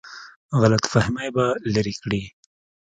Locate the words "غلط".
0.61-0.83